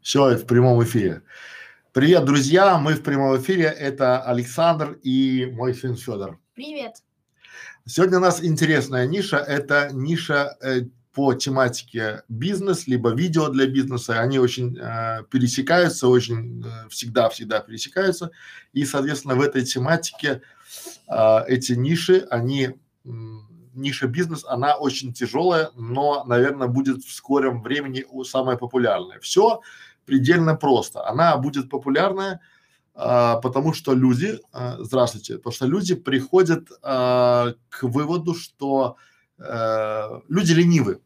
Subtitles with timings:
[0.00, 1.22] Все, в прямом эфире.
[1.92, 2.78] Привет, друзья!
[2.78, 3.64] Мы в прямом эфире.
[3.64, 6.38] Это Александр и мой сын Федор.
[6.54, 7.02] Привет.
[7.86, 9.36] Сегодня у нас интересная ниша.
[9.36, 14.20] Это ниша э, по тематике бизнес, либо видео для бизнеса.
[14.20, 18.30] Они очень э, пересекаются, очень э, всегда-всегда пересекаются.
[18.72, 20.42] И, соответственно, в этой тематике
[21.08, 22.70] э, эти ниши, они
[23.74, 29.18] ниша бизнес, она очень тяжелая, но, наверное, будет в скором времени самая популярная.
[29.20, 29.60] Все
[30.04, 31.06] предельно просто.
[31.06, 32.40] Она будет популярная,
[32.94, 38.96] а, потому что люди, а, здравствуйте, потому что люди приходят а, к выводу, что
[39.38, 41.00] а, люди ленивы.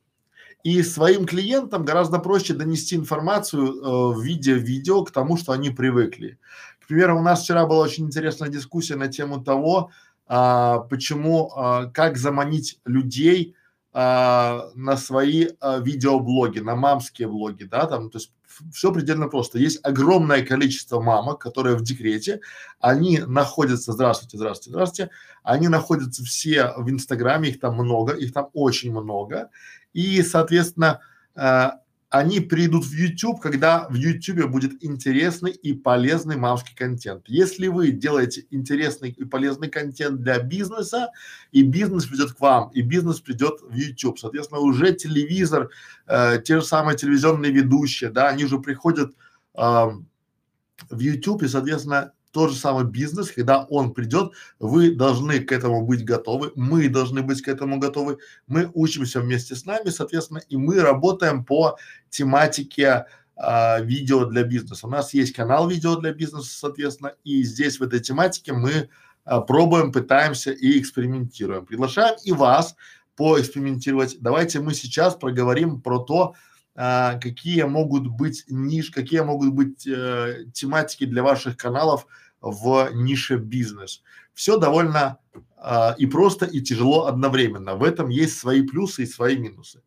[0.66, 5.70] И своим клиентам гораздо проще донести информацию э, в виде видео к тому, что они
[5.70, 6.40] привыкли.
[6.80, 9.92] К примеру, у нас вчера была очень интересная дискуссия на тему того,
[10.26, 13.54] а, почему, а, как заманить людей
[13.92, 18.32] а, на свои а, видеоблоги, на мамские блоги, да, там, то есть
[18.72, 19.58] все предельно просто.
[19.58, 22.40] Есть огромное количество мамок, которые в декрете,
[22.80, 25.10] они находятся, здравствуйте, здравствуйте, здравствуйте,
[25.42, 29.50] они находятся все в Инстаграме, их там много, их там очень много,
[29.92, 31.00] и, соответственно,
[31.34, 31.70] э,
[32.08, 37.24] они придут в YouTube, когда в YouTube будет интересный и полезный мамский контент.
[37.26, 41.10] Если вы делаете интересный и полезный контент для бизнеса,
[41.50, 44.18] и бизнес придет к вам, и бизнес придет в YouTube.
[44.18, 45.70] Соответственно, уже телевизор,
[46.06, 49.12] э, те же самые телевизионные ведущие, да, они уже приходят
[49.54, 55.52] э, в YouTube, и, соответственно, тот же самый бизнес, когда он придет, вы должны к
[55.52, 60.42] этому быть готовы, мы должны быть к этому готовы, мы учимся вместе с нами, соответственно,
[60.50, 61.78] и мы работаем по
[62.10, 64.86] тематике а, видео для бизнеса.
[64.86, 68.90] У нас есть канал видео для бизнеса, соответственно, и здесь в этой тематике мы
[69.24, 71.64] а, пробуем, пытаемся и экспериментируем.
[71.64, 72.76] Приглашаем и вас
[73.16, 74.18] поэкспериментировать.
[74.20, 76.34] Давайте мы сейчас проговорим про то,
[76.78, 82.06] а, какие могут быть ниш, какие могут быть э, тематики для ваших каналов
[82.40, 84.02] в нише бизнес.
[84.34, 85.18] Все довольно
[85.56, 87.74] а, и просто, и тяжело одновременно.
[87.74, 89.82] В этом есть свои плюсы и свои минусы.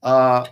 [0.00, 0.46] А,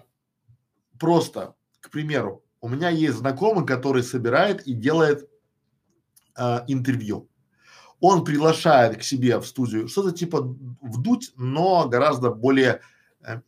[0.98, 5.28] просто, к примеру, у меня есть знакомый, который собирает и делает
[6.36, 7.28] а, интервью.
[8.00, 12.80] Он приглашает к себе в студию что-то типа вдуть, но гораздо более
[13.22, 13.40] э,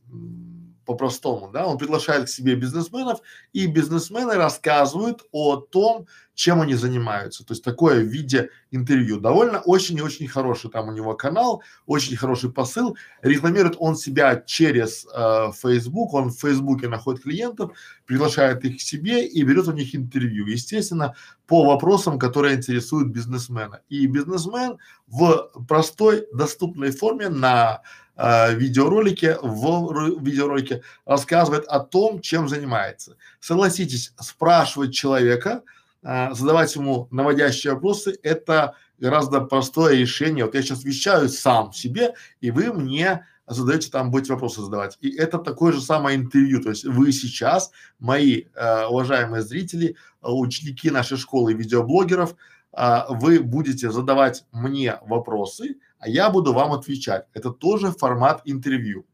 [0.84, 3.20] по-простому, да, он приглашает к себе бизнесменов,
[3.52, 7.44] и бизнесмены рассказывают о том, чем они занимаются.
[7.44, 9.20] То есть такое в виде интервью.
[9.20, 12.96] Довольно очень и очень хороший там у него канал, очень хороший посыл.
[13.20, 17.72] Рекламирует он себя через э, Facebook, он в Фейсбуке находит клиентов,
[18.06, 20.46] приглашает их к себе и берет у них интервью.
[20.46, 21.14] Естественно,
[21.46, 23.82] по вопросам, которые интересуют бизнесмена.
[23.90, 27.82] И бизнесмен в простой, доступной форме на
[28.16, 33.16] э, видеоролике, в видеоролике рассказывает о том, чем занимается.
[33.40, 35.62] Согласитесь, спрашивать человека,
[36.02, 40.44] э, задавать ему наводящие вопросы, это гораздо простое решение.
[40.44, 44.98] Вот я сейчас вещаю сам себе, и вы мне задаете там, будете вопросы задавать.
[45.00, 46.62] И это такое же самое интервью.
[46.62, 52.36] То есть вы сейчас, мои э, уважаемые зрители, ученики нашей школы видеоблогеров,
[52.72, 57.26] э, вы будете задавать мне вопросы, а я буду вам отвечать.
[57.32, 59.06] Это тоже формат интервью.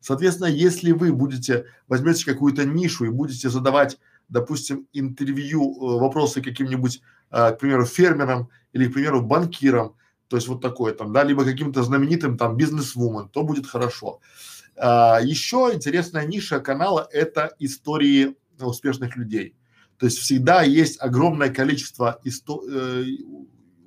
[0.00, 3.98] Соответственно, если вы будете, возьмете какую-то нишу и будете задавать,
[4.30, 9.96] допустим, интервью, э, вопросы каким-нибудь, э, к примеру, фермерам или, к примеру, банкирам,
[10.28, 14.20] то есть вот такое там, да, либо каким-то знаменитым там бизнес-вумен, то будет хорошо.
[14.76, 19.54] А, еще интересная ниша канала– это истории успешных людей.
[19.98, 23.04] То есть всегда есть огромное количество исто- э,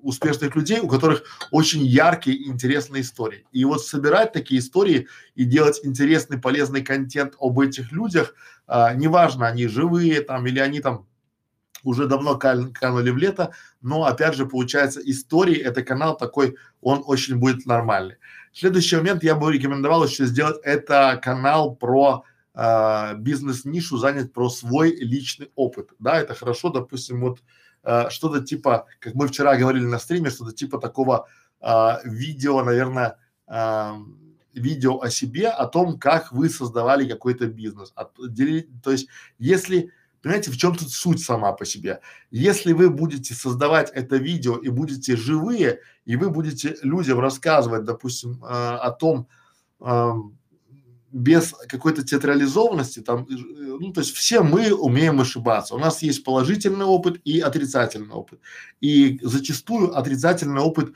[0.04, 3.46] успешных людей, у которых очень яркие и интересные истории.
[3.52, 8.36] И вот собирать такие истории и делать интересный, полезный контент об этих людях,
[8.68, 11.08] а, неважно, они живые там или они там
[11.84, 17.38] уже давно канули в лето, но опять же получается истории, это канал такой, он очень
[17.38, 18.16] будет нормальный.
[18.54, 22.24] Следующий момент я бы рекомендовал еще сделать, это канал про
[22.54, 25.90] э, бизнес-нишу, занять про свой личный опыт.
[26.00, 27.40] Да, это хорошо, допустим, вот
[27.84, 31.28] э, что-то типа, как мы вчера говорили на стриме, что-то типа такого
[31.62, 33.92] э, видео, наверное, э,
[34.54, 37.92] видео о себе, о том, как вы создавали какой-то бизнес.
[37.96, 39.08] От, дели, то есть,
[39.40, 39.92] если,
[40.22, 42.02] понимаете, в чем тут суть сама по себе?
[42.32, 48.44] Если вы будете создавать это видео и будете живые, и вы будете людям рассказывать, допустим,
[48.44, 49.28] э, о том,
[49.80, 50.12] э,
[51.14, 53.36] без какой-то театрализованности, там, э,
[53.80, 55.76] ну, то есть все мы умеем ошибаться.
[55.76, 58.40] У нас есть положительный опыт и отрицательный опыт.
[58.82, 60.94] И зачастую отрицательный опыт,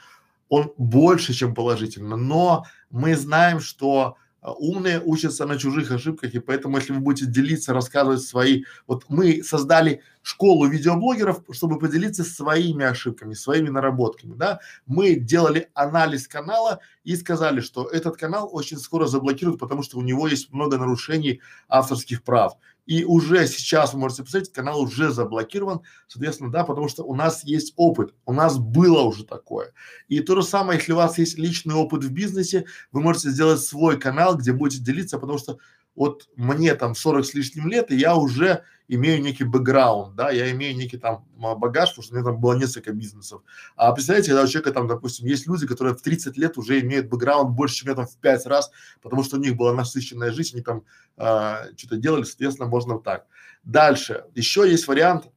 [0.50, 2.18] он больше, чем положительный.
[2.18, 7.74] Но мы знаем, что умные учатся на чужих ошибках, и поэтому, если вы будете делиться,
[7.74, 15.16] рассказывать свои, вот мы создали школу видеоблогеров, чтобы поделиться своими ошибками, своими наработками, да, мы
[15.16, 20.28] делали анализ канала и сказали, что этот канал очень скоро заблокируют, потому что у него
[20.28, 22.58] есть много нарушений авторских прав.
[22.88, 27.44] И уже сейчас вы можете посмотреть, канал уже заблокирован, соответственно, да, потому что у нас
[27.44, 29.74] есть опыт, у нас было уже такое.
[30.08, 33.60] И то же самое, если у вас есть личный опыт в бизнесе, вы можете сделать
[33.60, 35.60] свой канал, где будете делиться, потому что
[35.96, 40.50] вот мне там 40 с лишним лет, и я уже имею некий бэкграунд, да, я
[40.52, 43.42] имею некий там багаж, потому что у меня там было несколько бизнесов.
[43.76, 47.08] А представляете, когда у человека там, допустим, есть люди, которые в 30 лет уже имеют
[47.08, 50.56] бэкграунд больше, чем я там в 5 раз, потому что у них была насыщенная жизнь,
[50.56, 50.84] они там
[51.18, 53.26] а, что-то делали, соответственно, можно вот так.
[53.64, 55.30] Дальше, еще есть вариант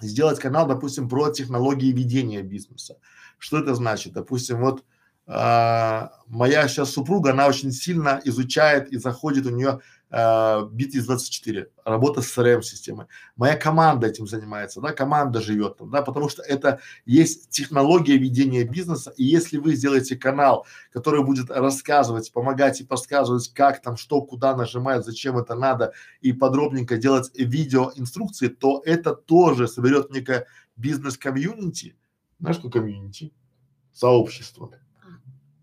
[0.00, 2.98] сделать канал, допустим, про технологии ведения бизнеса.
[3.38, 4.12] Что это значит?
[4.12, 4.84] Допустим, вот
[5.26, 9.80] а, моя сейчас супруга, она очень сильно изучает и заходит у нее
[10.14, 13.06] а, BT24, работа с CRM-системой.
[13.34, 18.64] Моя команда этим занимается, да, команда живет там, да, потому что это есть технология ведения
[18.64, 24.20] бизнеса, и если вы сделаете канал, который будет рассказывать, помогать и подсказывать, как там, что,
[24.20, 30.46] куда нажимать, зачем это надо, и подробненько делать видео инструкции, то это тоже соберет некое
[30.76, 31.96] бизнес-комьюнити,
[32.38, 33.32] знаешь, что комьюнити?
[33.94, 34.72] Сообщество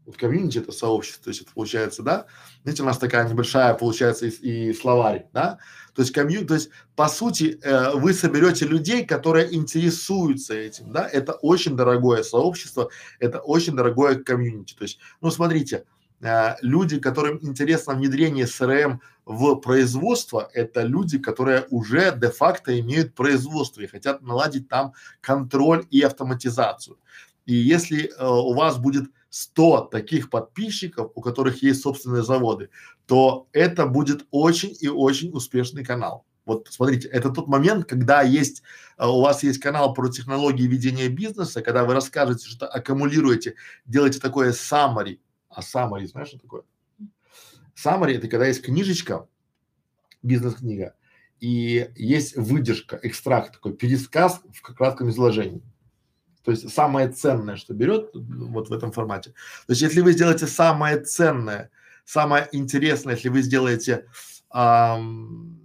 [0.09, 2.25] вот комьюнити это сообщество, то есть это получается, да,
[2.63, 5.59] знаете, у нас такая небольшая получается и, и словарь, да,
[5.93, 11.07] то есть комью, то есть по сути э, вы соберете людей, которые интересуются этим, да,
[11.07, 12.89] это очень дорогое сообщество,
[13.19, 15.85] это очень дорогое комьюнити, то есть, ну смотрите,
[16.21, 23.81] э, люди, которым интересно внедрение СРМ в производство, это люди, которые уже де-факто имеют производство
[23.81, 26.97] и хотят наладить там контроль и автоматизацию.
[27.49, 32.69] И если э, у вас будет 100 таких подписчиков, у которых есть собственные заводы,
[33.07, 36.27] то это будет очень и очень успешный канал.
[36.45, 38.61] Вот смотрите, это тот момент, когда есть,
[38.99, 43.55] э, у вас есть канал про технологии ведения бизнеса, когда вы расскажете, что аккумулируете,
[43.87, 45.19] делаете такое summary.
[45.49, 46.61] А summary, знаешь, что такое?
[47.75, 49.27] Summary это когда есть книжечка,
[50.21, 50.93] бизнес-книга,
[51.39, 55.63] и есть выдержка, экстракт такой, пересказ в кратком изложении.
[56.49, 59.33] То есть самое ценное, что берет вот в этом формате.
[59.67, 61.69] То есть если вы сделаете самое ценное,
[62.05, 64.07] самое интересное, если вы сделаете
[64.49, 65.59] ам,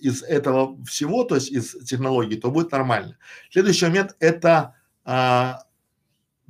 [0.00, 3.18] из этого всего, то есть из технологий, то будет нормально.
[3.50, 5.64] Следующий момент это а,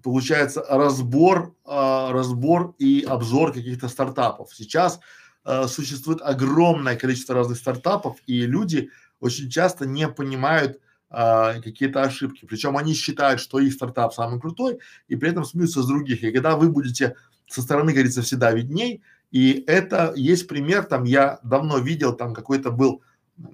[0.02, 4.54] получается разбор, а, разбор и обзор каких-то стартапов.
[4.54, 5.00] Сейчас
[5.44, 10.78] а, существует огромное количество разных стартапов, и люди очень часто не понимают,
[11.10, 12.44] а, какие-то ошибки.
[12.44, 14.78] Причем они считают, что их стартап самый крутой,
[15.08, 16.22] и при этом смеются с других.
[16.22, 17.14] И когда вы будете
[17.48, 22.70] со стороны, говорится, всегда видней, и это есть пример, там я давно видел, там какой-то
[22.70, 23.02] был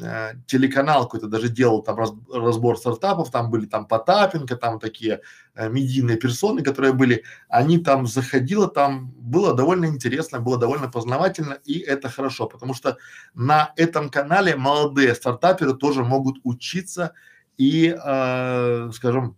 [0.01, 5.21] э, телеканал какой-то даже делал там раз, разбор стартапов, там были там Потапенко, там такие
[5.55, 11.59] э, медийные персоны, которые были, они там заходило, там было довольно интересно, было довольно познавательно,
[11.65, 12.99] и это хорошо, потому что
[13.35, 17.15] на этом канале молодые стартаперы тоже могут учиться
[17.59, 19.37] и, э, скажем,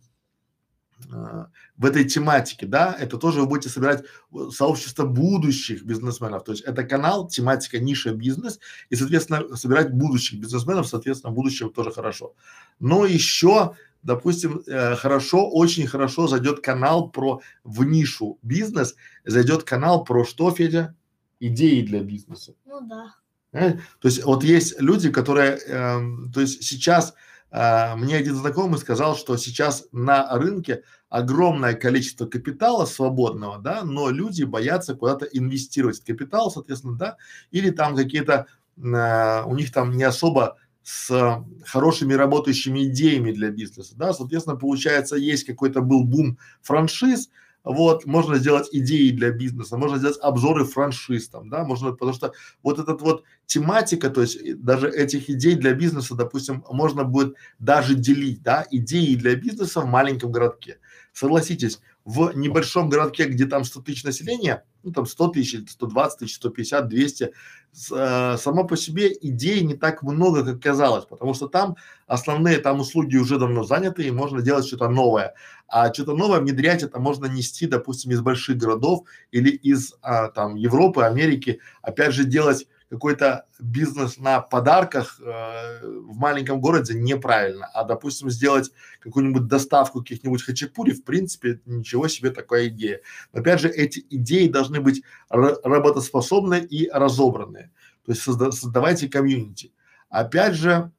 [1.13, 1.45] э,
[1.77, 4.05] в этой тематике, да, это тоже вы будете собирать
[4.51, 6.45] сообщество будущих бизнесменов.
[6.45, 8.59] То есть это канал, тематика, ниша, бизнес,
[8.89, 12.35] и, соответственно, собирать будущих бизнесменов, соответственно, будущего тоже хорошо.
[12.81, 20.05] Но еще, допустим, э, хорошо, очень хорошо зайдет канал про в нишу бизнес, зайдет канал
[20.05, 20.95] про что, Федя?
[21.39, 22.55] Идеи для бизнеса.
[22.65, 23.15] Ну да.
[23.53, 23.73] Э?
[24.01, 26.01] То есть вот есть люди, которые, э,
[26.33, 27.15] то есть сейчас
[27.51, 34.43] мне один знакомый сказал, что сейчас на рынке огромное количество капитала свободного, да, но люди
[34.43, 37.17] боятся куда-то инвестировать капитал, соответственно, да,
[37.51, 43.95] или там какие-то, э, у них там не особо с хорошими работающими идеями для бизнеса,
[43.97, 47.31] да, соответственно, получается, есть какой-то был бум франшиз,
[47.67, 52.33] вот, можно сделать идеи для бизнеса, можно сделать обзоры франшиз там, да, можно, потому что
[52.63, 57.97] вот этот вот тематика, то есть даже этих идей для бизнеса, допустим, можно будет даже
[57.97, 60.79] делить, да, идеи для бизнеса в маленьком городке.
[61.13, 66.37] Согласитесь, в небольшом городке, где там 100 тысяч населения, ну там 100 тысяч, 120 тысяч,
[66.37, 67.31] 150, 200, с, э,
[67.77, 73.17] само по себе идей не так много, как казалось, потому что там основные там услуги
[73.17, 75.35] уже давно заняты и можно делать что-то новое.
[75.69, 80.55] А что-то новое внедрять это можно нести, допустим, из больших городов или из а, там
[80.55, 87.85] Европы, Америки, опять же делать какой-то бизнес на подарках э, в маленьком городе неправильно, а
[87.85, 93.01] допустим сделать какую-нибудь доставку каких-нибудь хачапури, в принципе, ничего себе такая идея.
[93.33, 97.73] Но опять же, эти идеи должны быть работоспособны и разобранные.
[98.05, 99.73] То есть созда создавайте комьюнити.
[100.09, 100.93] Опять же,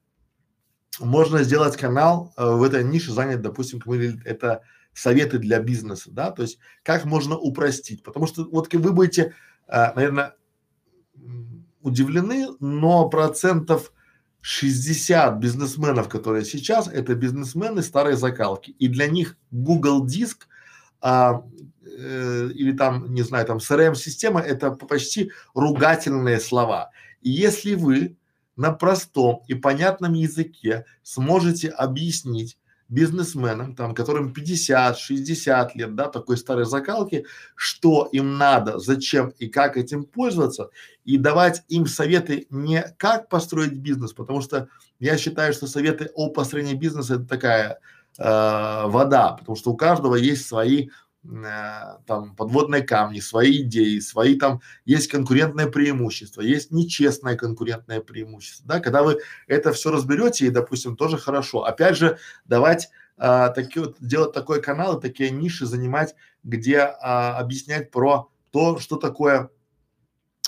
[1.00, 6.10] можно сделать канал э, в этой нише, занять, допустим, как мы это советы для бизнеса,
[6.10, 9.34] да, то есть как можно упростить, потому что вот вы будете,
[9.68, 10.34] э, наверное,
[11.88, 13.92] удивлены, но процентов
[14.40, 20.46] 60 бизнесменов, которые сейчас, это бизнесмены старой закалки, и для них Google Диск
[21.00, 21.42] а,
[21.84, 26.90] э, или там, не знаю, там CRM-система это почти ругательные слова.
[27.22, 28.16] И если вы
[28.56, 32.57] на простом и понятном языке сможете объяснить
[32.88, 39.48] бизнесменам, там, которым 50, 60 лет, да, такой старой закалки, что им надо, зачем и
[39.48, 40.70] как этим пользоваться,
[41.04, 44.68] и давать им советы не как построить бизнес, потому что
[45.00, 47.78] я считаю, что советы о построении бизнеса это такая
[48.18, 50.88] э, вода, потому что у каждого есть свои
[51.22, 58.80] там подводные камни, свои идеи, свои там есть конкурентное преимущество, есть нечестное конкурентное преимущество, да,
[58.80, 61.64] когда вы это все разберете и, допустим, тоже хорошо.
[61.64, 67.90] Опять же, давать а, такие вот, делать такой канал такие ниши занимать, где а, объяснять
[67.90, 69.50] про то, что такое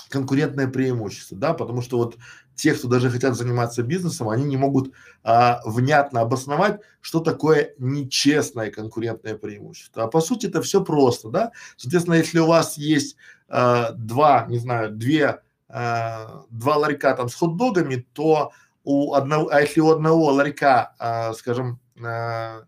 [0.09, 2.17] конкурентное преимущество, да, потому что вот
[2.55, 4.93] те, кто даже хотят заниматься бизнесом, они не могут
[5.23, 10.03] а, внятно обосновать, что такое нечестное конкурентное преимущество.
[10.03, 11.51] А по сути это все просто, да.
[11.77, 13.15] Соответственно, если у вас есть
[13.47, 18.51] а, два, не знаю, две, а, два ларька там с хот-догами, то
[18.83, 22.63] у одного, а если у одного ларька, а, скажем, а,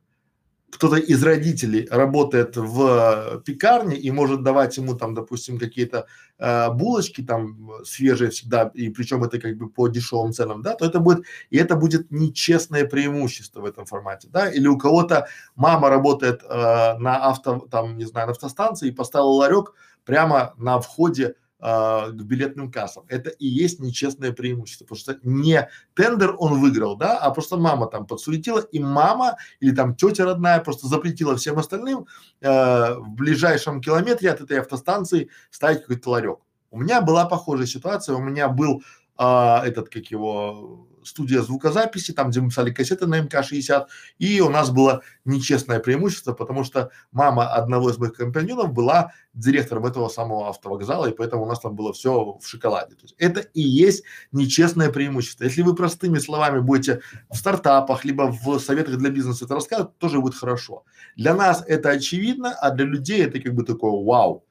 [0.73, 6.07] кто-то из родителей работает в пекарне и может давать ему там, допустим, какие-то
[6.39, 10.85] э, булочки там свежие всегда, и причем это как бы по дешевым ценам, да, то
[10.85, 15.89] это будет, и это будет нечестное преимущество в этом формате, да, или у кого-то мама
[15.89, 19.73] работает э, на авто, там, не знаю, на автостанции и поставила ларек
[20.05, 23.05] прямо на входе э, к билетным кассам.
[23.07, 27.87] Это и есть нечестное преимущество, потому что не тендер он выиграл, да, а просто мама
[27.87, 32.07] там подсуетила, и мама или там тетя родная просто запретила всем остальным
[32.41, 36.39] э, в ближайшем километре от этой автостанции ставить какой-то ларек.
[36.69, 38.83] У меня была похожая ситуация, у меня был
[39.17, 43.87] э, этот, как его, студия звукозаписи, там, где мы писали кассеты на МК-60,
[44.19, 49.85] и у нас было нечестное преимущество, потому что мама одного из моих компаньонов была директором
[49.85, 52.95] этого самого автовокзала, и поэтому у нас там было все в шоколаде.
[52.95, 55.45] То есть это и есть нечестное преимущество.
[55.45, 60.19] Если вы простыми словами будете в стартапах, либо в советах для бизнеса это рассказывать, тоже
[60.19, 60.83] будет хорошо.
[61.15, 64.43] Для нас это очевидно, а для людей это как бы такое вау.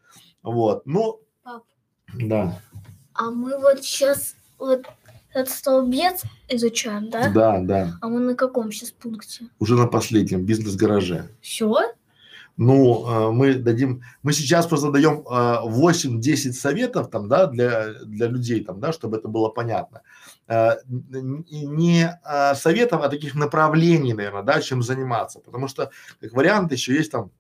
[0.43, 1.63] Вот, ну, Пап,
[2.15, 2.61] да.
[3.15, 4.35] а мы вот сейчас
[4.67, 4.87] вот
[5.35, 7.31] этот столбец изучаем, да?
[7.31, 7.99] Да, да.
[8.01, 9.47] А мы на каком сейчас пункте?
[9.59, 11.29] Уже на последнем бизнес-гараже.
[11.41, 11.93] Все?
[12.59, 15.33] Ну, э, мы дадим, мы сейчас просто даем э,
[15.65, 20.03] 8-10 советов там, да, для, для людей там, да, чтобы это было понятно.
[20.49, 22.21] Н- не
[22.55, 25.41] советов, а таких направлений, наверное, да, чем заниматься.
[25.41, 25.91] Потому что,
[26.21, 27.31] как вариант, еще есть там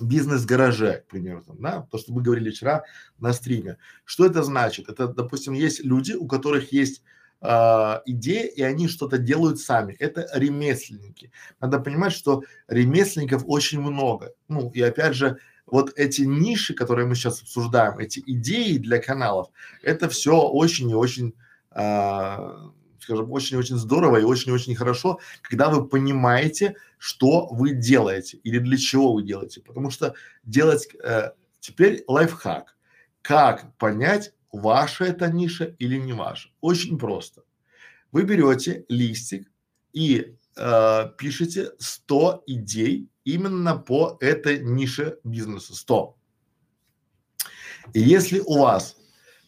[0.00, 2.84] бизнес-гараже, к примеру, там, да, то, что мы говорили вчера
[3.18, 3.78] на стриме.
[4.04, 4.88] Что это значит?
[4.88, 7.02] Это, допустим, есть люди, у которых есть
[7.40, 9.94] а, идея, и они что-то делают сами.
[9.98, 11.30] Это ремесленники.
[11.60, 14.32] Надо понимать, что ремесленников очень много.
[14.48, 19.48] Ну, и опять же, вот эти ниши, которые мы сейчас обсуждаем, эти идеи для каналов,
[19.82, 21.34] это все очень и очень,
[21.70, 28.76] а, скажем, очень-очень здорово и очень-очень хорошо, когда вы понимаете, что вы делаете или для
[28.76, 29.60] чего вы делаете.
[29.60, 32.76] Потому что делать э, теперь лайфхак.
[33.22, 36.50] Как понять, ваша это ниша или не ваша?
[36.60, 37.42] Очень просто.
[38.12, 39.50] Вы берете листик
[39.92, 45.74] и э, пишете 100 идей именно по этой нише бизнеса.
[45.74, 46.16] 100.
[47.92, 48.96] И если у вас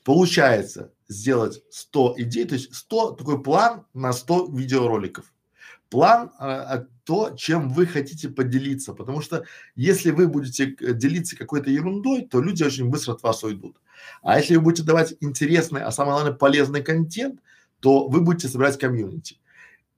[0.04, 5.32] получается сделать 100 идей, то есть 100, такой план на 100 видеороликов.
[5.90, 11.70] План а, то, чем вы хотите поделиться, потому что если вы будете э, делиться какой-то
[11.70, 13.78] ерундой, то люди очень быстро от вас уйдут.
[14.22, 17.40] А если вы будете давать интересный, а самое главное полезный контент,
[17.80, 19.38] то вы будете собирать комьюнити.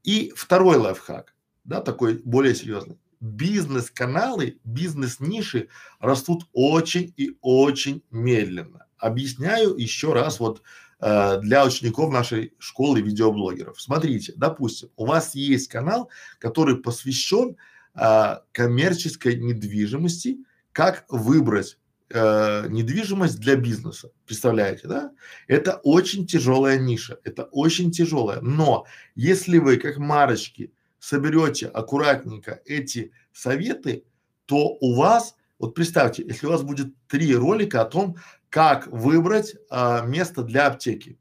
[0.04, 2.98] И второй лайфхак, да, такой более серьезный.
[3.20, 8.86] Бизнес-каналы, бизнес-ниши растут очень и очень медленно.
[8.98, 10.62] Объясняю еще раз вот
[11.00, 13.80] э, для учеников нашей школы видеоблогеров.
[13.80, 17.56] Смотрите, допустим, у вас есть канал, который посвящен
[17.94, 20.38] э, коммерческой недвижимости,
[20.72, 21.78] как выбрать
[22.10, 24.10] э, недвижимость для бизнеса.
[24.26, 25.12] Представляете, да?
[25.46, 28.40] Это очень тяжелая ниша, это очень тяжелая.
[28.40, 34.04] Но если вы, как марочки, соберете аккуратненько эти советы,
[34.46, 38.16] то у вас, вот представьте, если у вас будет три ролика о том,
[38.48, 41.18] как выбрать а, место для аптеки,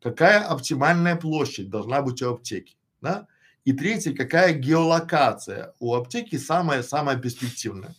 [0.00, 3.26] какая оптимальная площадь должна быть у аптеки, да?
[3.64, 7.96] И третье, какая геолокация у аптеки самая-самая перспективная.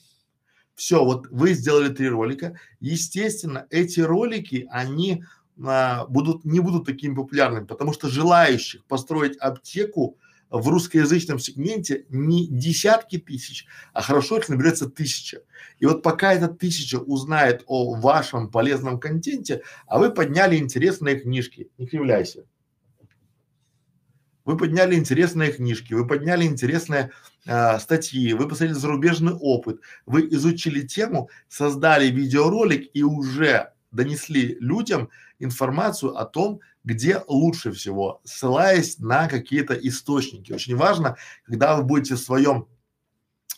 [0.75, 2.57] Все, вот вы сделали три ролика.
[2.79, 5.25] Естественно, эти ролики, они
[5.61, 10.17] а, будут, не будут такими популярными, потому что желающих построить аптеку
[10.59, 15.41] в русскоязычном сегменте не десятки тысяч, а хорошо их наберется тысяча.
[15.79, 21.69] И вот пока эта тысяча узнает о вашем полезном контенте, а вы подняли интересные книжки,
[21.77, 22.45] не кривляйся.
[24.45, 27.11] Вы подняли интересные книжки, вы подняли интересные
[27.47, 35.09] а, статьи, вы посмотрели зарубежный опыт, вы изучили тему, создали видеоролик и уже донесли людям
[35.39, 40.53] информацию о том, где лучше всего, ссылаясь на какие-то источники.
[40.53, 42.67] Очень важно, когда вы будете в своем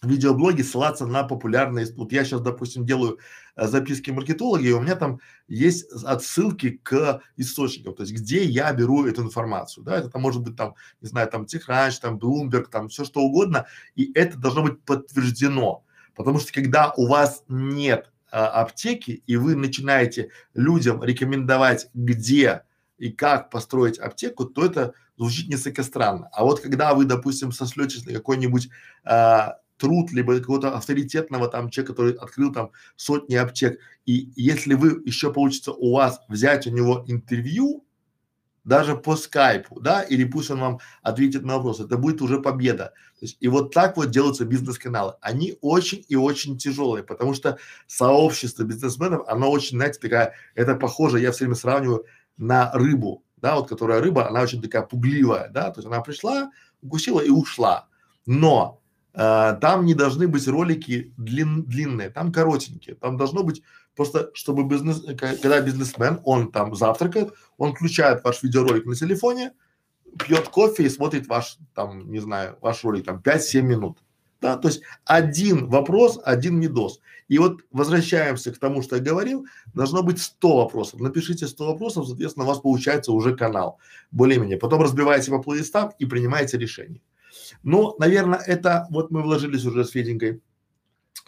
[0.02, 3.20] видеоблоге ссылаться на популярные, вот я сейчас, допустим, делаю
[3.56, 8.72] э, записки маркетологи, и у меня там есть отсылки к источникам, то есть где я
[8.74, 12.68] беру эту информацию, да, это там может быть там, не знаю, там TechCrunch, там Bloomberg,
[12.70, 13.66] там все что угодно,
[13.96, 15.84] и это должно быть подтверждено,
[16.16, 22.64] потому что когда у вас нет а, аптеки, и вы начинаете людям рекомендовать, где
[22.98, 26.30] и как построить аптеку, то это звучит несколько странно.
[26.32, 28.70] А вот когда вы, допустим, сослетесь на какой-нибудь
[29.04, 35.02] а, труд, либо какого-то авторитетного там человека, который открыл там сотни аптек, и если вы
[35.06, 37.84] еще получится у вас взять у него интервью,
[38.68, 42.92] даже по скайпу, да, или пусть он вам ответит на вопрос, это будет уже победа.
[43.18, 45.14] То есть, и вот так вот делаются бизнес-каналы.
[45.22, 51.22] Они очень и очень тяжелые, потому что сообщество бизнесменов, оно очень, знаете, такая, это похоже,
[51.22, 52.06] я все время сравниваю
[52.38, 56.52] на рыбу, да, вот которая рыба, она очень такая пугливая, да, то есть она пришла,
[56.82, 57.88] укусила и ушла.
[58.26, 58.82] Но
[59.14, 63.64] э, там не должны быть ролики длин, длинные, там коротенькие, там должно быть
[63.98, 69.54] Просто чтобы бизнес, когда бизнесмен, он там завтракает, он включает ваш видеоролик на телефоне,
[70.20, 73.98] пьет кофе и смотрит ваш, там, не знаю, ваш ролик, там, 5-7 минут.
[74.42, 77.00] Да, то есть один вопрос, один медоз.
[77.28, 81.00] И вот возвращаемся к тому, что я говорил, должно быть 100 вопросов.
[81.00, 83.80] Напишите 100 вопросов, соответственно, у вас получается уже канал,
[84.12, 84.58] более-менее.
[84.58, 87.02] Потом разбиваете по плейлистам и принимаете решение.
[87.64, 90.42] Ну, наверное, это вот мы вложились уже с Феденькой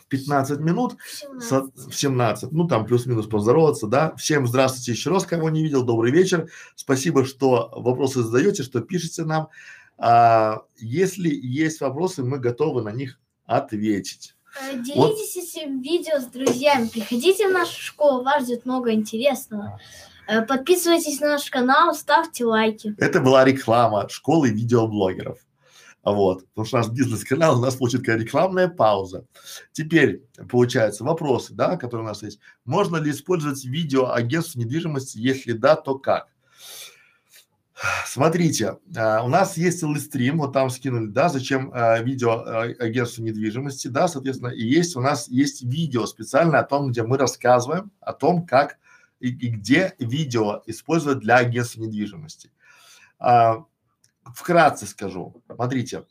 [0.10, 1.88] 15 минут, 17.
[1.88, 4.15] в 17, ну там плюс-минус поздороваться, да.
[4.15, 6.50] Всем здравствуйте еще раз, кого не видел, добрый вечер.
[6.76, 9.50] Спасибо, что вопросы задаете, что пишете нам.
[9.99, 14.35] А, если есть вопросы, мы готовы на них ответить.
[14.59, 19.79] Э, Делитесь этим видео с друзьями, приходите в нашу школу, вас ждет много интересного.
[20.27, 22.95] Э, Подписывайтесь на наш канал, ставьте лайки.
[22.97, 25.39] Это была реклама школы видеоблогеров.
[26.01, 29.25] Вот, потому что наш бизнес-канал, у нас получит такая рекламная пауза.
[29.73, 32.39] Теперь, получается, вопросы, да, которые у нас есть.
[32.63, 35.17] Можно ли использовать видео агентство недвижимости?
[35.17, 36.29] Если да, то как?
[38.06, 43.24] Смотрите, а, у нас есть стрим, вот там скинули, да, зачем а, видео а, агентству
[43.24, 47.92] недвижимости, да, соответственно, и есть у нас есть видео специально о том, где мы рассказываем
[48.02, 48.78] о том, как
[49.20, 52.52] и, и где видео использовать для агентства недвижимости.
[53.18, 53.65] А,
[54.24, 55.42] вкратце скажу.
[55.54, 56.04] Смотрите,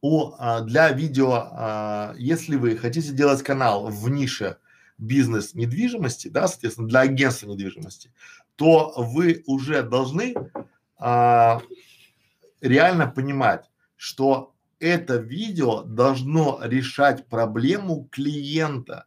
[0.00, 4.58] у, а, для видео, а, если вы хотите делать канал в нише
[4.98, 8.12] бизнес недвижимости, да, соответственно, для агентства недвижимости,
[8.56, 10.34] то вы уже должны
[10.98, 11.60] а,
[12.60, 19.06] реально понимать, что это видео должно решать проблему клиента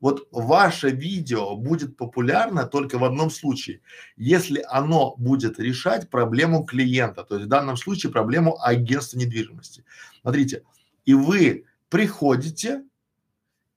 [0.00, 3.80] вот ваше видео будет популярно только в одном случае,
[4.16, 9.84] если оно будет решать проблему клиента, то есть в данном случае проблему агентства недвижимости.
[10.20, 10.62] Смотрите,
[11.06, 12.84] и вы приходите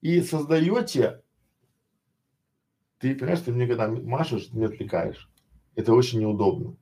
[0.02, 1.22] и создаете,
[3.00, 5.28] ты понимаешь, ты мне когда машешь, ты меня отвлекаешь.
[5.74, 6.76] Это очень неудобно.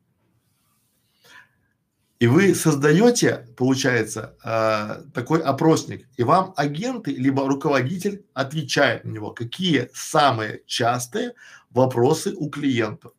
[2.18, 9.30] И вы создаете, получается, э, такой опросник, и вам агенты либо руководитель отвечает на него,
[9.30, 11.34] какие самые частые
[11.70, 13.12] вопросы у клиентов,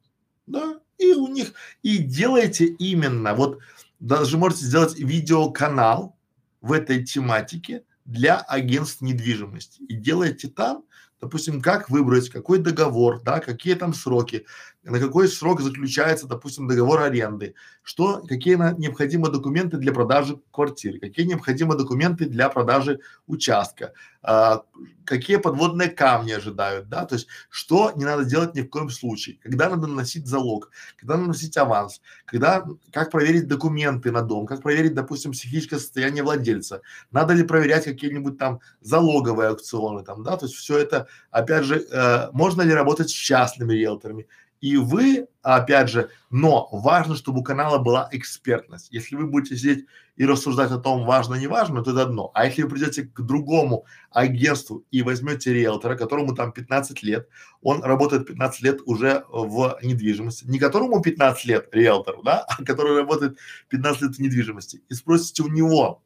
[0.47, 3.59] да, и у них, и делаете именно, вот
[4.01, 6.17] даже можете сделать видеоканал
[6.59, 10.83] в этой тематике для агентств недвижимости и делаете там
[11.21, 14.45] допустим, как выбрать, какой договор, да, какие там сроки,
[14.83, 21.25] на какой срок заключается, допустим, договор аренды, что, какие необходимы документы для продажи квартиры, какие
[21.25, 24.63] необходимы документы для продажи участка, а,
[25.05, 29.37] какие подводные камни ожидают, да, то есть что не надо делать ни в коем случае,
[29.43, 34.61] когда надо наносить залог, когда надо наносить аванс, когда, как проверить документы на дом, как
[34.61, 40.45] проверить, допустим, психическое состояние владельца, надо ли проверять какие-нибудь там залоговые аукционы там, да, то
[40.45, 44.27] есть все это, опять же, э, можно ли работать с частными риэлторами,
[44.61, 48.91] и вы, опять же, но важно, чтобы у канала была экспертность.
[48.91, 49.85] Если вы будете сидеть
[50.17, 52.31] и рассуждать о том, важно, не важно, то это одно.
[52.33, 57.29] А если вы придете к другому агентству и возьмете риэлтора, которому там 15 лет,
[57.61, 62.97] он работает 15 лет уже в недвижимости, не которому 15 лет риэлтору, да, а который
[62.97, 63.37] работает
[63.69, 66.03] 15 лет в недвижимости, и спросите у него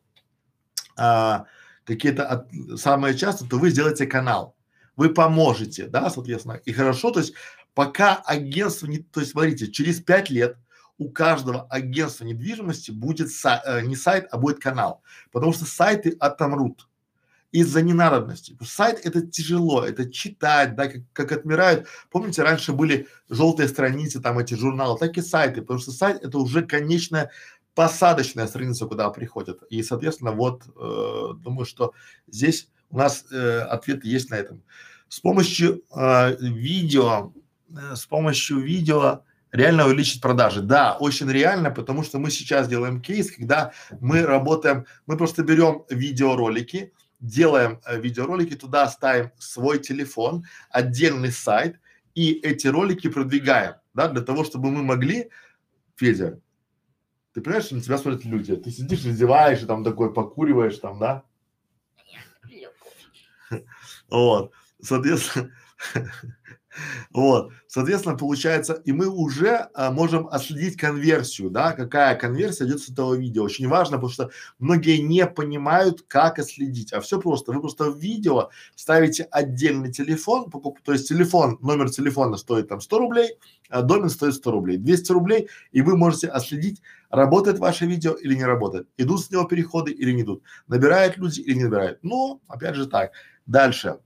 [0.96, 1.46] а,
[1.86, 4.56] какие-то от, самые часто, то вы сделаете канал.
[4.96, 7.34] Вы поможете, да, соответственно, и хорошо, то есть
[7.74, 10.58] пока агентство не, то есть смотрите, через пять лет
[10.98, 16.16] у каждого агентства недвижимости будет са, э, не сайт, а будет канал, потому что сайты
[16.20, 16.88] отомрут
[17.52, 18.58] из-за ненадобности.
[18.64, 21.88] Сайт это тяжело, это читать, да, как, как отмирают.
[22.10, 26.38] Помните, раньше были желтые страницы, там эти журналы, так и сайты, потому что сайт это
[26.40, 27.32] уже конечная
[27.76, 29.64] посадочная страница, куда приходят.
[29.70, 31.94] И, соответственно, вот э, думаю, что
[32.28, 34.64] здесь у нас э, ответ есть на этом.
[35.10, 37.34] С помощью э, видео
[37.96, 40.62] с помощью видео реально увеличить продажи.
[40.62, 45.86] Да, очень реально, потому что мы сейчас делаем кейс, когда мы работаем, мы просто берем
[45.90, 51.80] видеоролики, делаем э, видеоролики, туда ставим свой телефон, отдельный сайт
[52.16, 55.30] и эти ролики продвигаем, да, для того, чтобы мы могли,
[55.96, 56.40] Федя,
[57.34, 61.00] ты понимаешь, что на тебя смотрят люди, ты сидишь, раздеваешь, и там такой покуриваешь там,
[61.00, 61.24] да?
[64.10, 65.52] Вот, соответственно,
[67.12, 72.90] Вот, соответственно, получается, и мы уже а, можем отследить конверсию, да, какая конверсия идет с
[72.90, 73.44] этого видео.
[73.44, 76.94] Очень важно, потому что многие не понимают, как отследить.
[76.94, 77.52] А все просто.
[77.52, 82.82] Вы просто в видео ставите отдельный телефон, покуп, то есть телефон, номер телефона стоит там
[82.82, 83.38] 100 рублей,
[83.70, 88.36] а домен стоит 100 рублей, 200 рублей, и вы можете отследить, работает ваше видео или
[88.36, 92.00] не работает, идут с него переходы или не идут, набирают люди или не набирают.
[92.02, 93.12] Но, опять же так.
[93.46, 93.98] Дальше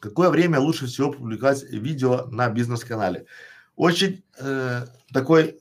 [0.00, 3.26] какое время лучше всего публиковать видео на бизнес-канале?
[3.76, 5.60] Очень э, такой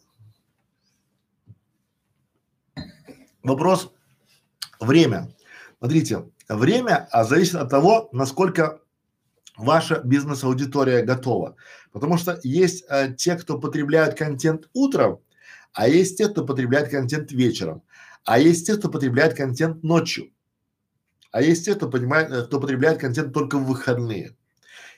[3.43, 3.91] вопрос
[4.79, 5.33] время.
[5.79, 8.81] Смотрите, время а зависит от того, насколько
[9.57, 11.55] ваша бизнес-аудитория готова.
[11.91, 15.19] Потому что есть э, те, кто потребляют контент утром,
[15.73, 17.83] а есть те, кто потребляет контент вечером,
[18.23, 20.31] а есть те, кто потребляет контент ночью.
[21.35, 24.37] А есть те, кто понимает, э, кто потребляет контент только в выходные.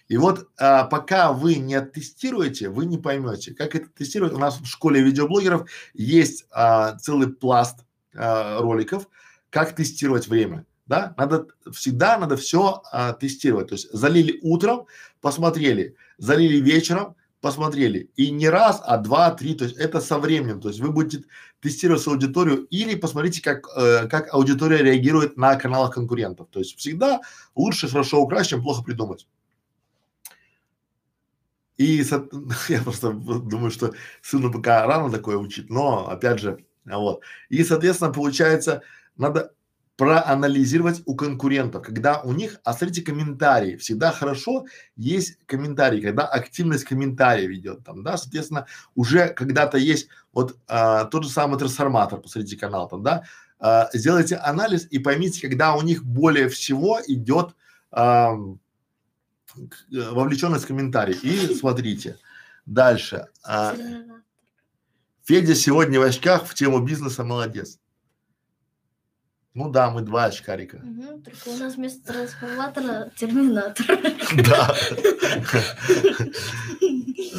[0.08, 4.34] И вот а, пока вы не оттестируете, вы не поймете, как это тестировать.
[4.34, 7.80] У нас в школе видеоблогеров есть а, целый пласт
[8.14, 9.10] а, роликов,
[9.50, 10.64] как тестировать время.
[10.86, 13.70] Да, надо всегда надо все а, тестировать.
[13.70, 14.86] То есть залили утром,
[15.22, 18.10] посмотрели, залили вечером, посмотрели.
[18.16, 20.60] И не раз, а два, три, то есть это со временем.
[20.60, 21.26] То есть вы будете
[21.62, 26.48] тестировать свою аудиторию или посмотрите, как, э, как аудитория реагирует на каналах конкурентов.
[26.52, 27.22] То есть всегда
[27.56, 29.28] лучше хорошо украсть, чем плохо придумать.
[31.78, 32.04] И
[32.70, 37.22] я просто думаю, что сыну пока рано такое учить, но опять же, вот.
[37.50, 38.82] И, соответственно, получается,
[39.16, 39.54] надо
[39.98, 46.86] проанализировать у конкурентов, когда у них, а смотрите комментарии, всегда хорошо есть комментарии, когда активность
[46.86, 52.58] комментариев идет там, да, соответственно, уже когда-то есть вот а, тот же самый трансформатор, посмотрите
[52.58, 53.24] канал там, да,
[53.60, 57.56] а, сделайте анализ и поймите, когда у них более всего идет
[57.92, 58.36] а,
[59.92, 61.16] вовлеченность в комментарий.
[61.16, 62.18] И смотрите,
[62.68, 63.28] дальше.
[63.44, 63.76] А,
[65.24, 67.80] Федя сегодня в очках в тему бизнеса молодец.
[69.58, 70.78] Ну да, мы два очкарика.
[70.78, 73.86] Угу, только у нас вместо трансформатора терминатор.
[74.46, 74.76] Да.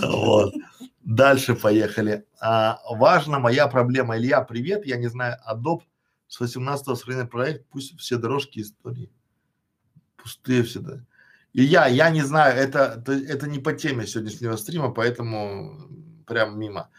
[0.02, 0.54] Вот.
[1.04, 2.24] Дальше поехали.
[2.40, 4.16] А, важно, моя проблема.
[4.16, 4.84] Илья, привет.
[4.84, 5.82] Я не знаю, Adobe
[6.26, 9.10] с 18-го страны проект, пусть все дорожки истории
[10.16, 11.00] пустые всегда.
[11.54, 15.88] Илья, я не знаю, это, это не по теме сегодняшнего стрима, поэтому
[16.26, 16.90] прям мимо.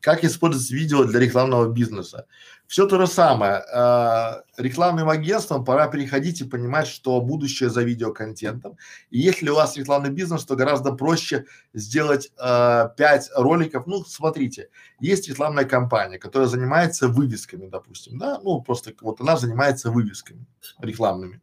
[0.00, 2.26] Как использовать видео для рекламного бизнеса?
[2.68, 3.64] Все то же самое.
[3.72, 8.76] Э, рекламным агентствам пора переходить и понимать, что будущее за видеоконтентом.
[9.08, 13.86] И если у вас рекламный бизнес, то гораздо проще сделать э, 5 роликов.
[13.86, 14.68] Ну, смотрите,
[15.00, 20.44] есть рекламная компания, которая занимается вывесками, допустим, да, ну, просто вот она занимается вывесками
[20.78, 21.40] рекламными.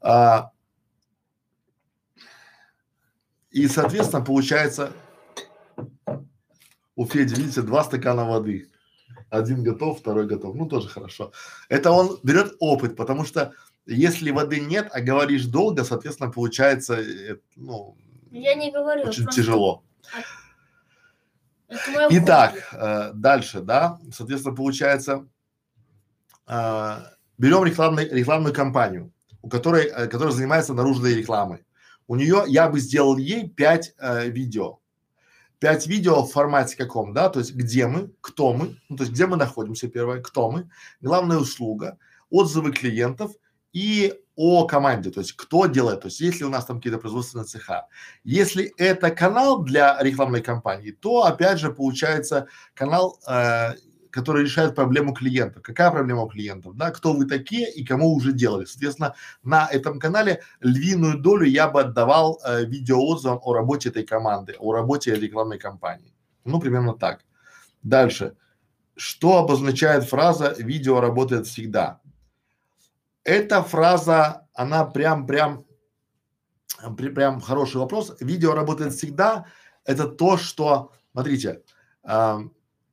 [0.00, 0.50] А,
[3.52, 4.92] и, соответственно, получается,
[6.96, 8.68] У Феди, видите, два стакана воды.
[9.30, 10.56] Один готов, второй готов.
[10.56, 11.32] Ну, тоже хорошо.
[11.68, 13.52] Это он берет опыт, потому что
[13.86, 17.96] если воды нет, а говоришь долго, соответственно, получается, э, ну,
[18.30, 19.02] Я не говорю.
[19.02, 19.84] очень просто тяжело.
[22.10, 25.28] Итак, э, дальше, да, соответственно, получается,
[26.48, 26.96] э,
[27.38, 29.12] берем рекламный, рекламную кампанию,
[29.42, 31.64] у которой, э, которая занимается наружной рекламой.
[32.08, 34.79] У нее, я бы сделал ей пять э, видео.
[35.60, 39.12] Пять видео в формате каком, да, то есть где мы, кто мы, ну, то есть
[39.12, 40.70] где мы находимся, первое, кто мы,
[41.02, 41.98] главная услуга,
[42.30, 43.32] отзывы клиентов
[43.72, 47.44] и о команде, то есть кто делает, то есть если у нас там какие-то производственные
[47.44, 47.88] цеха.
[48.24, 53.74] Если это канал для рекламной кампании, то опять же получается канал, э,
[54.10, 55.62] который решает проблему клиентов.
[55.62, 58.64] Какая проблема у клиентов, да, кто вы такие и кому уже делали.
[58.64, 64.56] Соответственно, на этом канале львиную долю я бы отдавал э, видеоотзывам о работе этой команды,
[64.58, 66.12] о работе рекламной кампании.
[66.44, 67.24] Ну, примерно так.
[67.82, 68.36] Дальше.
[68.96, 72.00] Что обозначает фраза «видео работает всегда»?
[73.24, 75.64] Эта фраза, она прям, прям,
[77.40, 78.16] хороший вопрос.
[78.20, 79.46] Видео работает всегда.
[79.84, 81.62] Это то, что, смотрите,
[82.02, 82.40] а,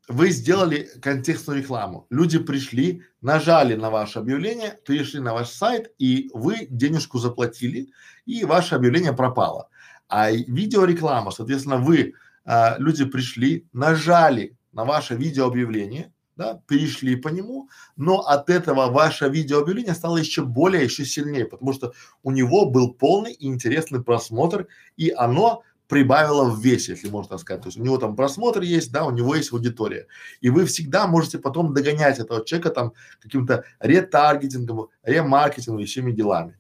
[0.08, 2.08] вы сделали контекстную рекламу.
[2.10, 7.90] Люди пришли, нажали на ваше объявление, перешли на ваш сайт, и вы денежку заплатили,
[8.26, 9.70] и ваше объявление пропало.
[10.08, 12.14] А видеореклама, соответственно, вы,
[12.46, 17.68] а, люди пришли, нажали на ваше видеообъявление, да, перешли по нему,
[17.98, 21.94] но от этого ваше видеообъявление стало еще более, еще сильнее, потому что
[22.24, 27.40] у него был полный и интересный просмотр, и оно прибавило в весе, если можно так
[27.40, 27.64] сказать.
[27.64, 30.08] То есть у него там просмотр есть, да, у него есть аудитория.
[30.42, 36.60] И вы всегда можете потом догонять этого человека там каким-то ретаргетингом, ремаркетингом и всеми делами.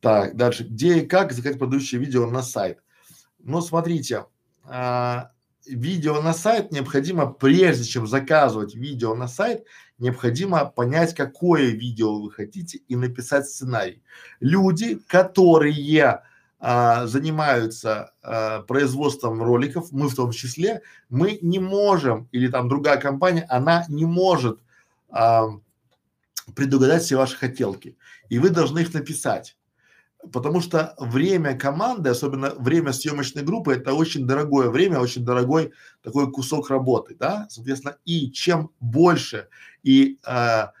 [0.00, 0.64] Так, дальше.
[0.64, 2.78] Где и как заказать продающее видео на сайт?
[3.38, 4.26] Ну, смотрите,
[4.64, 5.32] а,
[5.66, 9.64] видео на сайт необходимо, прежде чем заказывать видео на сайт,
[9.98, 14.02] необходимо понять, какое видео вы хотите и написать сценарий.
[14.40, 15.74] Люди, которые
[16.60, 23.00] а, занимаются а, производством роликов, мы в том числе, мы не можем, или там другая
[23.00, 24.58] компания, она не может
[25.08, 25.50] а,
[26.54, 27.96] предугадать все ваши хотелки.
[28.28, 29.56] И вы должны их написать.
[30.32, 36.30] Потому что время команды, особенно время съемочной группы, это очень дорогое время, очень дорогой такой
[36.32, 39.48] кусок работы, да, соответственно, и чем больше
[39.84, 40.72] и а,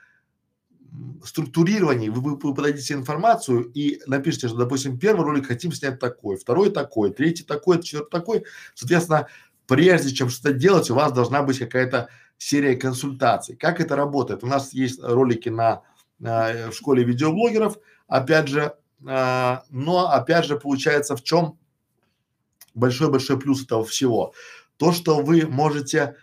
[0.98, 5.98] м, структурированнее вы, вы, вы подадите информацию и напишите, что, допустим, первый ролик хотим снять
[5.98, 9.28] такой, второй такой, третий такой, четвертый такой, соответственно,
[9.66, 12.08] прежде чем что-то делать, у вас должна быть какая-то
[12.38, 13.56] серия консультаций.
[13.56, 14.42] Как это работает?
[14.42, 15.82] У нас есть ролики на,
[16.18, 18.74] на в школе видеоблогеров, опять же,
[19.06, 21.58] а, но опять же получается в чем
[22.74, 24.32] большой-большой плюс этого всего?
[24.76, 26.16] То, что вы можете,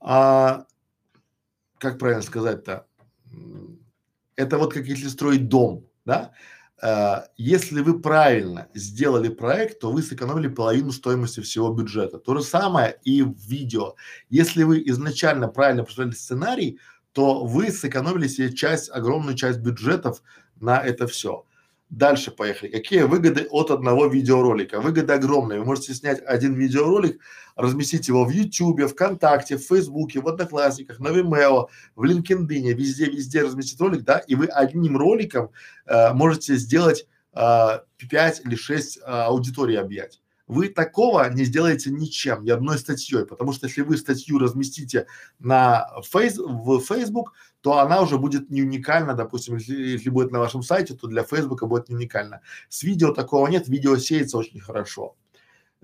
[0.00, 0.66] а,
[1.78, 2.86] как правильно сказать-то,
[4.40, 6.32] это вот как если строить дом, да?
[6.82, 12.18] А, если вы правильно сделали проект, то вы сэкономили половину стоимости всего бюджета.
[12.18, 13.96] То же самое и в видео.
[14.30, 16.78] Если вы изначально правильно построили сценарий,
[17.12, 20.22] то вы сэкономили себе часть, огромную часть бюджетов
[20.60, 21.44] на это все.
[21.90, 22.70] Дальше поехали.
[22.70, 24.80] Какие выгоды от одного видеоролика?
[24.80, 25.58] Выгоды огромные.
[25.58, 27.20] Вы можете снять один видеоролик,
[27.56, 33.42] разместить его в Ютубе, ВКонтакте, в Фейсбуке, в Одноклассниках, на Vimeo, в LinkedIn, везде, везде
[33.42, 35.50] разместить ролик, да, и вы одним роликом
[35.86, 40.20] э, можете сделать э, 5 или 6 э, аудиторий объять.
[40.46, 45.06] Вы такого не сделаете ничем, ни одной статьей, потому что если вы статью разместите
[45.38, 50.38] на фейс, в Facebook, то она уже будет не уникальна, допустим, если, если будет на
[50.38, 52.40] вашем сайте, то для Фейсбука будет не уникально.
[52.68, 55.16] С видео такого нет, видео сеется очень хорошо.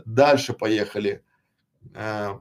[0.04, 1.22] Дальше поехали.
[1.94, 2.38] Э,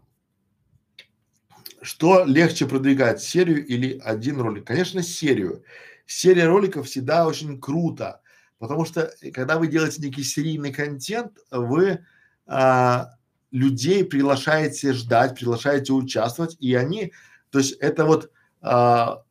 [1.81, 4.65] что легче продвигать, серию или один ролик?
[4.65, 5.63] Конечно, серию.
[6.05, 8.21] Серия роликов всегда очень круто,
[8.57, 12.05] потому что э, когда вы делаете некий серийный контент, вы
[12.47, 13.11] а,
[13.51, 17.13] людей приглашаете ждать, приглашаете участвовать, и они,
[17.49, 19.23] то есть это вот а,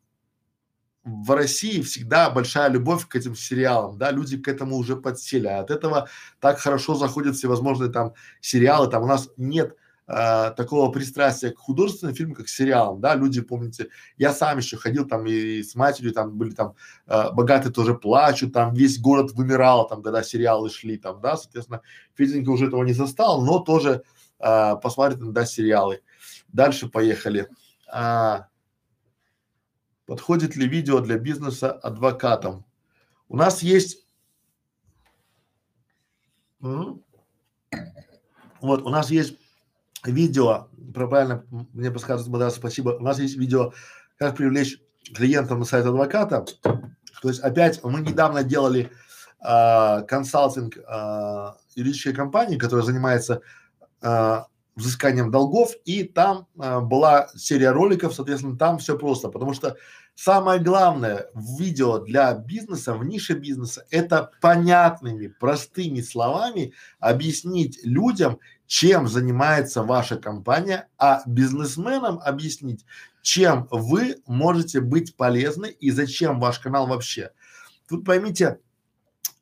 [1.05, 5.61] в России всегда большая любовь к этим сериалам, да, люди к этому уже подсели, а
[5.61, 6.09] от этого
[6.41, 12.15] так хорошо заходят всевозможные там сериалы, там у нас нет а, такого пристрастия к художественным
[12.15, 16.13] фильмам, как к сериалам, да, люди, помните, я сам еще ходил там и с матерью,
[16.13, 16.75] там были там
[17.07, 21.83] а, богатые тоже плачут, там весь город вымирал, там, когда сериалы шли, там, да, соответственно,
[22.15, 24.03] Феденька уже этого не застал, но тоже
[24.39, 26.01] а, посмотрит иногда сериалы.
[26.49, 27.49] Дальше поехали.
[27.91, 28.49] А,
[30.07, 32.65] подходит ли видео для бизнеса адвокатам?
[33.29, 34.05] У нас есть
[38.65, 39.37] вот у нас есть
[40.05, 42.91] видео, правильно мне подсказывает Мадрас, спасибо.
[42.91, 43.73] У нас есть видео,
[44.17, 44.81] как привлечь
[45.15, 46.47] клиентов на сайт адвоката.
[46.63, 48.91] То есть опять мы недавно делали
[49.47, 53.43] э, консалтинг э, юридической компании, которая занимается
[54.01, 54.39] э,
[54.77, 59.77] взысканием долгов, и там э, была серия роликов, соответственно, там все просто, потому что
[60.15, 68.39] самое главное в видео для бизнеса, в нише бизнеса, это понятными, простыми словами объяснить людям,
[68.67, 72.85] чем занимается ваша компания, а бизнесменам объяснить,
[73.23, 77.31] чем вы можете быть полезны и зачем ваш канал вообще.
[77.89, 78.59] Тут поймите,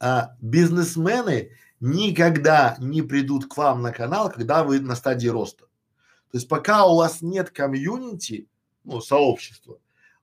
[0.01, 1.51] а, бизнесмены
[1.83, 5.65] никогда не придут к вам на канал, когда вы на стадии роста.
[6.31, 8.47] То есть пока у вас нет комьюнити,
[8.85, 9.79] ну, сообщества,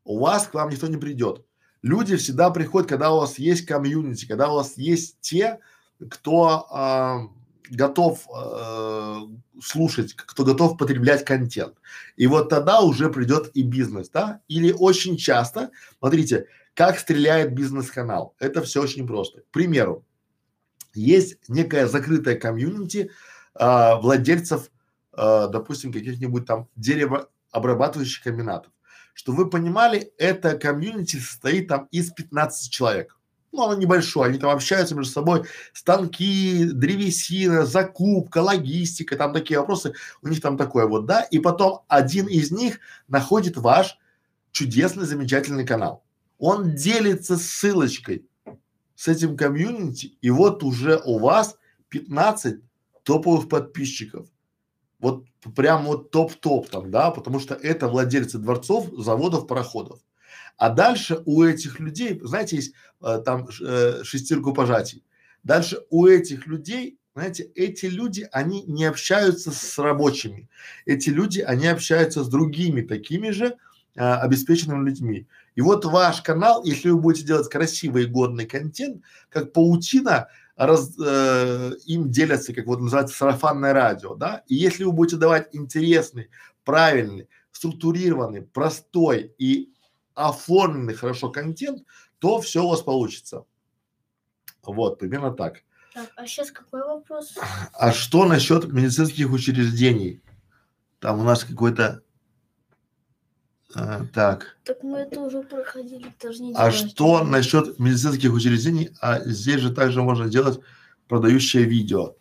[0.06, 1.46] у вас к вам никто не придет.
[1.82, 5.60] Люди всегда приходят, когда у вас есть комьюнити, когда у вас есть те,
[6.10, 7.28] кто а,
[7.70, 9.16] готов э,
[9.62, 11.76] слушать, кто готов потреблять контент.
[12.16, 14.42] И вот тогда уже придет и бизнес, да?
[14.48, 18.34] Или очень часто, смотрите, как стреляет бизнес-канал.
[18.40, 19.42] Это все очень просто.
[19.42, 20.06] К примеру,
[20.94, 23.12] есть некая закрытая комьюнити
[23.56, 24.70] э, владельцев,
[25.14, 28.72] э, допустим, каких-нибудь там деревообрабатывающих комбинатов.
[29.14, 33.20] Что вы понимали, это комьюнити состоит там из 15 человек
[33.52, 39.94] ну, оно небольшое, они там общаются между собой, станки, древесина, закупка, логистика, там такие вопросы,
[40.22, 43.98] у них там такое вот, да, и потом один из них находит ваш
[44.52, 46.04] чудесный, замечательный канал.
[46.38, 48.26] Он делится ссылочкой
[49.00, 51.56] с этим комьюнити, и вот уже у вас
[51.88, 52.60] 15
[53.04, 54.28] топовых подписчиков.
[55.00, 55.24] Вот
[55.56, 60.02] прям вот топ-топ там, да, потому что это владельцы дворцов, заводов, пароходов.
[60.58, 65.06] А дальше у этих людей, знаете, есть э, там э, шестерку пожатий.
[65.44, 70.50] Дальше у этих людей, знаете, эти люди, они не общаются с рабочими.
[70.86, 73.56] Эти люди, они общаются с другими такими же
[73.96, 75.26] э, обеспеченными людьми.
[75.60, 80.98] И вот ваш канал, если вы будете делать красивый и годный контент, как паутина, раз,
[80.98, 86.30] э, им делятся, как вот называется, сарафанное радио, да, и если вы будете давать интересный,
[86.64, 89.74] правильный, структурированный, простой и
[90.14, 91.84] оформленный хорошо контент,
[92.20, 93.44] то все у вас получится.
[94.64, 95.64] Вот, примерно так.
[95.94, 97.38] Так, а сейчас какой вопрос?
[97.74, 100.22] А что насчет медицинских учреждений?
[101.02, 102.02] Там у нас какой-то
[103.76, 104.58] а, так.
[104.64, 108.92] Так мы это уже проходили, тоже не А что насчет медицинских учреждений?
[109.02, 110.60] А здесь же также можно делать
[111.08, 112.16] продающее видео.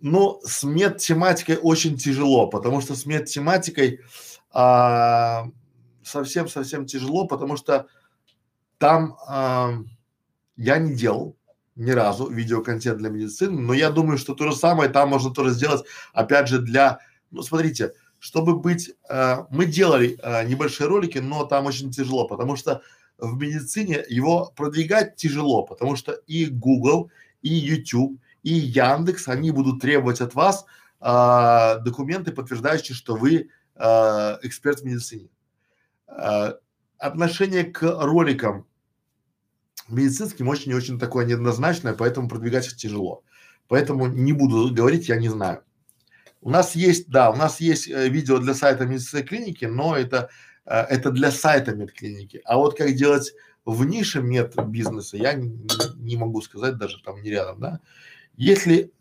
[0.00, 4.00] Ну, с мед-тематикой очень тяжело, потому что с мед-тематикой
[4.52, 5.46] а,
[6.06, 7.86] совсем-совсем тяжело, потому что
[8.78, 9.84] там э,
[10.56, 11.36] я не делал
[11.74, 15.50] ни разу видеоконтент для медицины, но я думаю, что то же самое там можно тоже
[15.50, 17.92] сделать, опять же, для, ну, смотрите,
[18.26, 22.82] чтобы быть, э, мы делали э, небольшие ролики, но там очень тяжело, потому что
[23.18, 27.08] в медицине его продвигать тяжело, потому что и Google,
[27.42, 30.66] и YouTube, и Яндекс, они будут требовать от вас
[31.00, 35.28] э, документы, подтверждающие, что вы э, эксперт в медицине.
[36.08, 36.54] Э,
[36.98, 38.66] отношение к роликам
[39.86, 43.22] медицинским очень и очень такое неоднозначное, поэтому продвигать их тяжело.
[43.68, 45.62] Поэтому не буду говорить, я не знаю.
[46.40, 50.30] У нас есть, да, у нас есть э, видео для сайта медицинской клиники, но это,
[50.64, 52.40] э, это для сайта медклиники.
[52.44, 53.32] А вот как делать
[53.64, 55.58] в нише медбизнеса, я не,
[55.96, 57.80] не могу сказать, даже там не рядом, да.
[58.36, 58.92] Если,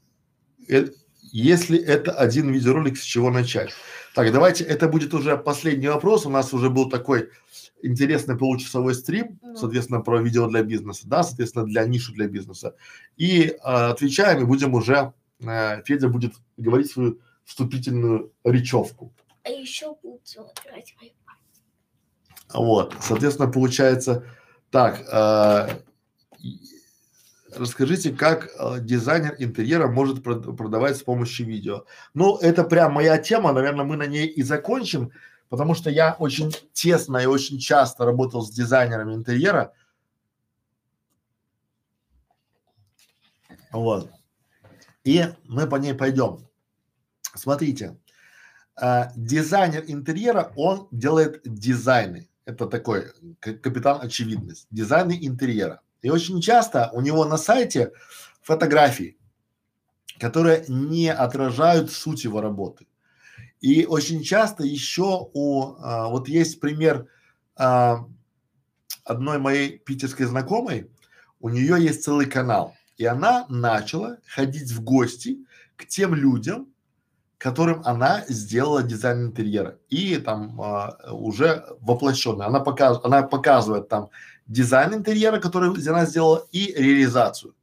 [0.68, 0.88] э,
[1.32, 3.72] если это один видеоролик, с чего начать?
[4.16, 6.26] Так, давайте, это будет уже последний вопрос.
[6.26, 7.30] У нас уже был такой
[7.84, 12.76] интересный получасовой стрим, соответственно, про видео для бизнеса, да, соответственно, для ниши для бизнеса.
[13.18, 19.14] И э, отвечаем, и будем уже, э, Федя будет говорить свою вступительную речевку.
[19.44, 20.96] А еще будет играть
[22.54, 24.26] Вот, соответственно, получается
[24.72, 25.70] так, э,
[27.54, 31.86] расскажите, как э, дизайнер интерьера может прод продавать с помощью видео.
[32.14, 35.12] Ну, это прям моя тема, наверное, мы на ней и закончим,
[35.50, 39.74] потому что я очень тесно и очень часто работал с дизайнерами интерьера.
[43.72, 44.10] Вот.
[45.04, 46.45] И мы по ней пойдем.
[47.36, 47.98] Смотрите,
[48.82, 52.30] э, дизайнер интерьера, он делает дизайны.
[52.46, 54.68] Это такой капитан очевидность.
[54.72, 55.82] Дизайны интерьера.
[56.02, 57.92] И очень часто у него на сайте
[58.42, 59.18] фотографии,
[60.20, 62.86] которые не отражают суть его работы.
[63.60, 67.08] И очень часто еще у, а, вот есть пример
[67.56, 68.06] а,
[69.04, 70.92] одной моей питерской знакомой,
[71.40, 75.40] у нее есть целый канал, и она начала ходить в гости
[75.76, 76.68] к тем людям,
[77.38, 82.46] которым она сделала дизайн интерьера и там а, уже воплощенный.
[82.46, 84.10] Она, показ, она показывает там
[84.48, 87.56] дизайн интерьера, который она сделала, и реализацию.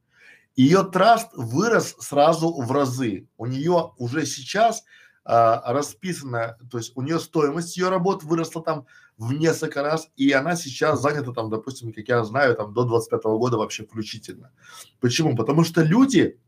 [0.55, 3.27] Ее траст вырос сразу в разы.
[3.37, 4.83] У нее уже сейчас
[5.25, 8.85] а, расписано, то есть у нее стоимость ее работ выросла там
[9.17, 13.21] в несколько раз, и она сейчас занята там, допустим, как я знаю, там до 25
[13.23, 14.51] -го года вообще включительно.
[14.99, 15.35] Почему?
[15.35, 16.39] Потому что люди,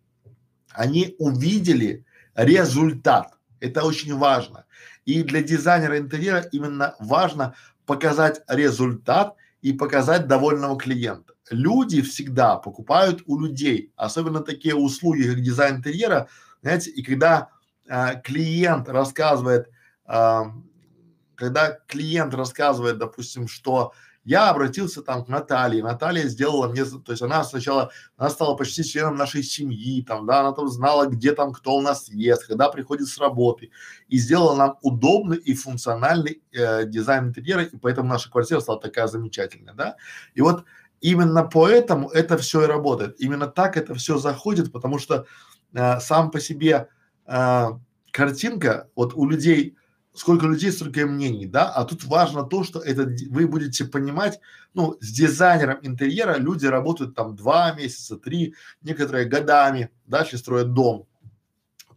[0.71, 2.05] они увидели
[2.35, 3.33] результат.
[3.59, 4.65] Это очень важно.
[5.05, 7.55] И для дизайнера интерьера именно важно
[7.85, 11.33] показать результат и показать довольного клиента.
[11.49, 16.27] Люди всегда покупают у людей, особенно такие услуги, как дизайн интерьера,
[16.61, 17.49] знаете, и когда
[17.87, 19.69] а, клиент рассказывает,
[20.05, 20.51] а,
[21.35, 23.93] когда клиент рассказывает, допустим, что
[24.25, 28.83] я обратился там к Наталье, Наталья сделала мне, то есть она сначала, она стала почти
[28.83, 32.69] членом нашей семьи, там, да, она там знала, где там кто у нас ест, когда
[32.69, 33.69] приходит с работы,
[34.09, 39.05] и сделала нам удобный и функциональный э, дизайн интерьера, и поэтому наша квартира стала такая
[39.05, 39.95] замечательная, да.
[40.33, 40.65] И вот
[41.01, 45.27] именно поэтому это все и работает, именно так это все заходит, потому что
[45.73, 46.89] э, сам по себе
[47.27, 47.67] э,
[48.09, 49.77] картинка, вот у людей
[50.15, 54.39] сколько людей, столько мнений, да, а тут важно то, что это вы будете понимать,
[54.73, 61.07] ну, с дизайнером интерьера люди работают там два месяца, три, некоторые годами, дальше строят дом,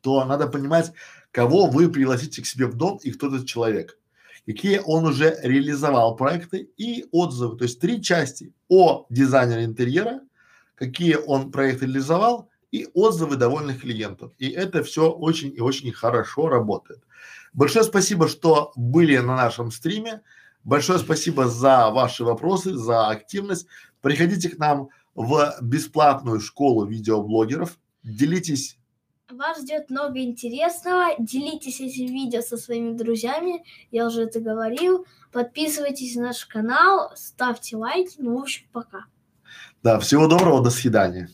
[0.01, 0.93] то надо понимать,
[1.31, 3.99] кого вы пригласите к себе в дом и кто этот человек,
[4.47, 10.21] какие он уже реализовал проекты и отзывы, то есть три части о дизайнере интерьера,
[10.75, 14.33] какие он проекты реализовал и отзывы довольных клиентов.
[14.39, 17.03] И это все очень и очень хорошо работает.
[17.53, 20.23] Большое спасибо, что были на нашем стриме.
[20.65, 23.67] Большое спасибо за ваши вопросы, за активность.
[24.01, 27.79] Приходите к нам в бесплатную школу видеоблогеров.
[28.03, 28.79] Делитесь.
[29.31, 31.15] Вас ждет много интересного.
[31.19, 33.65] Делитесь этим видео со своими друзьями.
[33.91, 35.07] Я уже это говорил.
[35.33, 38.15] Подписывайтесь на наш канал, ставьте лайки.
[38.19, 39.05] Ну, в общем, пока.
[39.83, 41.29] Да, всего доброго, до свидания.